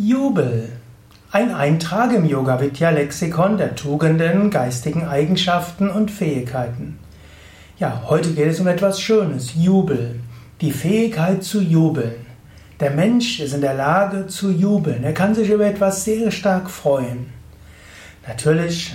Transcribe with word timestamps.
Jubel. 0.00 0.68
Ein 1.32 1.52
Eintrag 1.52 2.12
im 2.14 2.24
Yoga 2.24 2.60
Vidya 2.60 2.90
Lexikon 2.90 3.58
der 3.58 3.74
Tugenden, 3.74 4.48
geistigen 4.48 5.04
Eigenschaften 5.04 5.90
und 5.90 6.12
Fähigkeiten. 6.12 7.00
Ja, 7.80 8.04
heute 8.06 8.30
geht 8.30 8.46
es 8.46 8.60
um 8.60 8.68
etwas 8.68 9.00
Schönes, 9.00 9.54
Jubel. 9.56 10.20
Die 10.60 10.70
Fähigkeit 10.70 11.42
zu 11.42 11.60
jubeln. 11.60 12.14
Der 12.78 12.92
Mensch 12.92 13.40
ist 13.40 13.54
in 13.54 13.60
der 13.60 13.74
Lage 13.74 14.28
zu 14.28 14.52
jubeln. 14.52 15.02
Er 15.02 15.14
kann 15.14 15.34
sich 15.34 15.50
über 15.50 15.66
etwas 15.66 16.04
sehr 16.04 16.30
stark 16.30 16.70
freuen. 16.70 17.26
Natürlich, 18.24 18.94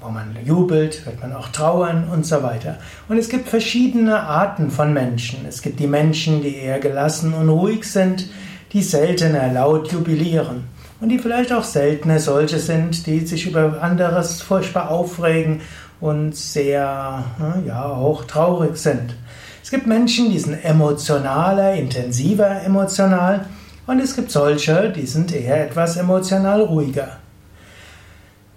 wo 0.00 0.08
man 0.08 0.34
jubelt, 0.46 1.04
wird 1.04 1.20
man 1.20 1.34
auch 1.34 1.48
trauern 1.48 2.08
und 2.10 2.24
so 2.24 2.42
weiter. 2.42 2.78
Und 3.06 3.18
es 3.18 3.28
gibt 3.28 3.50
verschiedene 3.50 4.20
Arten 4.20 4.70
von 4.70 4.94
Menschen. 4.94 5.44
Es 5.46 5.60
gibt 5.60 5.78
die 5.78 5.86
Menschen, 5.86 6.40
die 6.40 6.56
eher 6.56 6.80
gelassen 6.80 7.34
und 7.34 7.50
ruhig 7.50 7.84
sind 7.84 8.30
die 8.72 8.82
seltener 8.82 9.52
laut 9.52 9.92
jubilieren 9.92 10.64
und 11.00 11.08
die 11.08 11.18
vielleicht 11.18 11.52
auch 11.52 11.64
seltener 11.64 12.18
solche 12.18 12.58
sind, 12.58 13.06
die 13.06 13.26
sich 13.26 13.46
über 13.46 13.82
anderes 13.82 14.40
furchtbar 14.40 14.90
aufregen 14.90 15.60
und 16.00 16.34
sehr, 16.34 17.24
ja, 17.66 17.84
auch 17.84 18.24
traurig 18.24 18.76
sind. 18.76 19.14
Es 19.62 19.70
gibt 19.70 19.86
Menschen, 19.86 20.30
die 20.30 20.38
sind 20.38 20.64
emotionaler, 20.64 21.74
intensiver 21.74 22.62
emotional 22.62 23.46
und 23.86 24.00
es 24.00 24.16
gibt 24.16 24.30
solche, 24.30 24.90
die 24.90 25.06
sind 25.06 25.34
eher 25.34 25.66
etwas 25.66 25.96
emotional 25.96 26.62
ruhiger. 26.62 27.18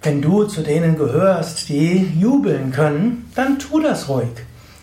Wenn 0.02 0.22
du 0.22 0.44
zu 0.44 0.62
denen 0.62 0.96
gehörst, 0.96 1.68
die 1.68 2.12
jubeln 2.18 2.70
können, 2.70 3.30
dann 3.34 3.58
tu 3.58 3.80
das 3.80 4.08
ruhig. 4.08 4.28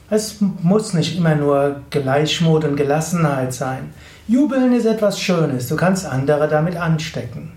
Es 0.09 0.38
muss 0.41 0.93
nicht 0.93 1.17
immer 1.17 1.35
nur 1.35 1.81
Gleichmut 1.89 2.66
und 2.66 2.75
Gelassenheit 2.75 3.53
sein. 3.53 3.91
Jubeln 4.27 4.73
ist 4.73 4.85
etwas 4.85 5.20
Schönes, 5.20 5.67
du 5.70 5.76
kannst 5.76 6.05
andere 6.05 6.48
damit 6.48 6.76
anstecken. 6.76 7.52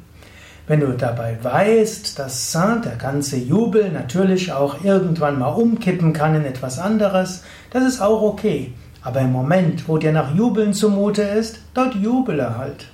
Wenn 0.68 0.80
du 0.80 0.88
dabei 0.88 1.38
weißt, 1.40 2.18
dass 2.18 2.52
der 2.52 2.96
ganze 2.98 3.36
Jubel 3.36 3.92
natürlich 3.92 4.52
auch 4.52 4.82
irgendwann 4.82 5.38
mal 5.38 5.50
umkippen 5.50 6.12
kann 6.12 6.34
in 6.34 6.44
etwas 6.44 6.80
anderes, 6.80 7.44
das 7.70 7.84
ist 7.84 8.00
auch 8.00 8.22
okay. 8.22 8.72
Aber 9.02 9.20
im 9.20 9.30
Moment, 9.30 9.88
wo 9.88 9.98
dir 9.98 10.10
nach 10.10 10.34
Jubeln 10.34 10.74
zumute 10.74 11.22
ist, 11.22 11.60
dort 11.74 11.94
jubele 11.94 12.58
halt. 12.58 12.88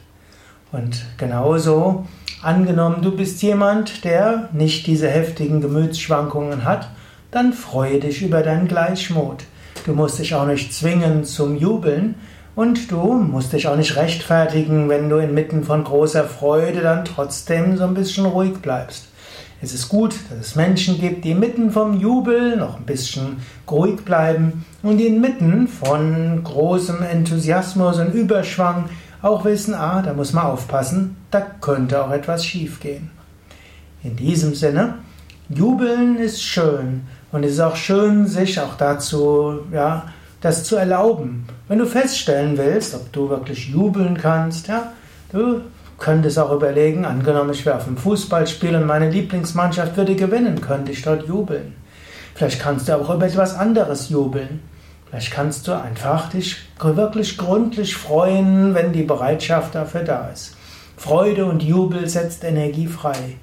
Und 0.71 1.07
genauso, 1.17 2.07
angenommen, 2.43 3.01
du 3.01 3.17
bist 3.17 3.41
jemand, 3.43 4.05
der 4.05 4.51
nicht 4.53 4.87
diese 4.87 5.09
heftigen 5.09 5.63
Gemütsschwankungen 5.63 6.65
hat, 6.65 6.89
dann 7.33 7.53
freue 7.53 7.99
dich 7.99 8.23
über 8.23 8.43
deinen 8.43 8.69
Gleichmut. 8.69 9.43
Du 9.85 9.95
musst 9.95 10.21
dich 10.21 10.37
auch 10.37 10.47
nicht 10.47 10.73
zwingen 10.73 11.25
zum 11.25 11.57
Jubeln, 11.57 12.15
und 12.55 12.91
du 12.91 13.15
musst 13.15 13.55
dich 13.55 13.67
auch 13.67 13.77
nicht 13.77 13.97
rechtfertigen, 13.97 14.89
wenn 14.91 15.09
du 15.09 15.17
inmitten 15.17 15.65
von 15.65 15.85
großer 15.85 16.25
Freude 16.25 16.83
dann 16.83 17.07
trotzdem 17.07 17.79
so 17.79 17.85
ein 17.85 17.95
bisschen 17.95 18.27
ruhig 18.27 18.59
bleibst. 18.61 19.09
Es 19.63 19.73
ist 19.73 19.89
gut, 19.89 20.15
dass 20.29 20.49
es 20.49 20.57
Menschen 20.57 21.01
gibt, 21.01 21.25
die 21.25 21.31
inmitten 21.31 21.71
vom 21.71 21.99
Jubel 21.99 22.57
noch 22.57 22.77
ein 22.77 22.85
bisschen 22.85 23.39
ruhig 23.71 24.05
bleiben 24.05 24.67
und 24.83 24.99
die 24.99 25.07
inmitten 25.07 25.67
von 25.69 26.43
großem 26.45 27.03
Enthusiasmus 27.03 27.99
und 27.99 28.13
Überschwang 28.13 28.91
auch 29.23 29.45
wissen, 29.45 29.73
ah, 29.73 30.03
da 30.03 30.13
muss 30.13 30.33
man 30.33 30.47
aufpassen, 30.47 31.17
da 31.31 31.41
könnte 31.41 32.05
auch 32.05 32.11
etwas 32.11 32.45
schiefgehen. 32.45 33.11
In 34.03 34.17
diesem 34.17 34.55
Sinne, 34.55 34.97
Jubeln 35.49 36.19
ist 36.19 36.43
schön 36.43 37.03
und 37.33 37.45
es 37.45 37.53
ist 37.53 37.61
auch 37.61 37.77
schön, 37.77 38.27
sich 38.27 38.61
auch 38.61 38.77
dazu, 38.77 39.61
ja, 39.73 40.07
das 40.41 40.65
zu 40.65 40.77
erlauben. 40.77 41.47
Wenn 41.69 41.79
du 41.79 41.87
feststellen 41.87 42.59
willst, 42.59 42.95
ob 42.95 43.13
du 43.13 43.29
wirklich 43.31 43.69
jubeln 43.69 44.19
kannst, 44.19 44.69
ja, 44.69 44.93
du 45.33 45.63
könntest 45.99 46.39
auch 46.39 46.53
überlegen, 46.53 47.05
angenommen, 47.05 47.51
ich 47.51 47.65
wäre 47.65 47.77
auf 47.77 47.87
einem 47.87 47.97
Fußballspiel 47.97 48.77
und 48.77 48.87
meine 48.87 49.09
Lieblingsmannschaft 49.09 49.97
würde 49.97 50.15
gewinnen, 50.15 50.61
könnte 50.61 50.93
ich 50.93 51.03
dort 51.03 51.27
jubeln. 51.27 51.75
Vielleicht 52.35 52.61
kannst 52.61 52.89
du 52.89 52.97
auch 52.97 53.15
über 53.15 53.27
etwas 53.27 53.55
anderes 53.55 54.09
jubeln. 54.09 54.61
Vielleicht 55.09 55.33
kannst 55.33 55.69
du 55.69 55.73
einfach 55.73 56.31
dich 56.31 56.57
wirklich 56.81 57.39
gründlich 57.39 57.95
freuen, 57.95 58.75
wenn 58.75 58.93
die 58.93 59.05
Bereitschaft 59.05 59.75
dafür 59.75 60.03
da 60.03 60.29
ist. 60.29 60.57
Freude 60.97 61.47
und 61.47 61.63
Jubel 61.63 62.09
setzt 62.09 62.45
Energie 62.45 62.87
frei. 62.87 63.37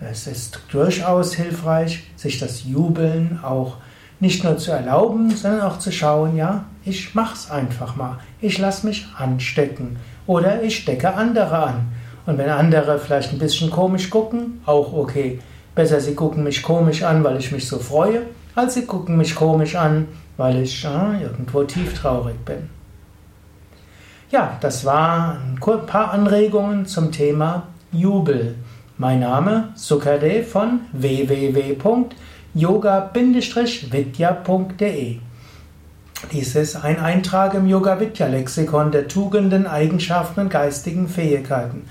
Es 0.00 0.26
ist 0.26 0.60
durchaus 0.70 1.34
hilfreich, 1.34 2.04
sich 2.16 2.38
das 2.38 2.64
Jubeln 2.64 3.40
auch 3.42 3.76
nicht 4.20 4.44
nur 4.44 4.56
zu 4.56 4.70
erlauben, 4.70 5.30
sondern 5.30 5.62
auch 5.62 5.78
zu 5.78 5.92
schauen, 5.92 6.36
ja, 6.36 6.64
ich 6.84 7.14
mach's 7.14 7.50
einfach 7.50 7.96
mal. 7.96 8.18
Ich 8.40 8.58
lass 8.58 8.82
mich 8.82 9.06
anstecken 9.16 9.96
oder 10.26 10.62
ich 10.62 10.78
stecke 10.78 11.14
andere 11.14 11.58
an. 11.58 11.88
Und 12.26 12.38
wenn 12.38 12.50
andere 12.50 12.98
vielleicht 12.98 13.32
ein 13.32 13.38
bisschen 13.38 13.70
komisch 13.70 14.10
gucken, 14.10 14.60
auch 14.66 14.92
okay. 14.92 15.40
Besser 15.74 16.00
sie 16.00 16.14
gucken 16.14 16.44
mich 16.44 16.62
komisch 16.62 17.02
an, 17.02 17.22
weil 17.24 17.38
ich 17.38 17.52
mich 17.52 17.66
so 17.66 17.78
freue, 17.78 18.22
als 18.54 18.74
sie 18.74 18.84
gucken 18.84 19.16
mich 19.16 19.34
komisch 19.34 19.76
an, 19.76 20.08
weil 20.36 20.62
ich 20.62 20.84
äh, 20.84 21.22
irgendwo 21.22 21.62
tieftraurig 21.62 22.36
bin. 22.44 22.68
Ja, 24.30 24.58
das 24.60 24.84
waren 24.84 25.58
ein 25.60 25.86
paar 25.86 26.10
Anregungen 26.10 26.84
zum 26.84 27.12
Thema 27.12 27.68
Jubel. 27.92 28.56
Mein 29.00 29.20
Name 29.20 29.68
Sukade 29.76 30.42
von 30.42 30.80
www 30.90 31.76
yoga-vidya.de. 32.52 35.18
Dies 36.32 36.56
ist 36.56 36.74
ein 36.74 36.98
Eintrag 36.98 37.54
im 37.54 37.68
Yoga 37.68 38.00
Vidya 38.00 38.26
Lexikon 38.26 38.90
der 38.90 39.06
Tugenden, 39.06 39.68
Eigenschaften 39.68 40.40
und 40.40 40.50
geistigen 40.50 41.08
Fähigkeiten. 41.08 41.84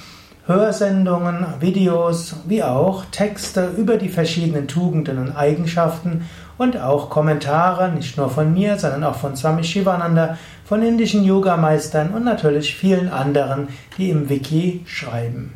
Hörsendungen, 0.45 1.45
Videos, 1.59 2.35
wie 2.47 2.63
auch 2.63 3.05
Texte 3.11 3.71
über 3.77 3.97
die 3.97 4.09
verschiedenen 4.09 4.67
Tugenden 4.67 5.19
und 5.19 5.35
Eigenschaften 5.35 6.25
und 6.57 6.81
auch 6.81 7.09
Kommentare, 7.09 7.91
nicht 7.91 8.17
nur 8.17 8.29
von 8.29 8.53
mir, 8.53 8.79
sondern 8.79 9.03
auch 9.03 9.15
von 9.15 9.35
Swami 9.35 9.63
Shivananda, 9.63 10.37
von 10.65 10.81
indischen 10.83 11.23
Yogameistern 11.23 12.09
und 12.09 12.25
natürlich 12.25 12.75
vielen 12.75 13.09
anderen, 13.09 13.69
die 13.97 14.09
im 14.09 14.29
Wiki 14.29 14.81
schreiben. 14.85 15.53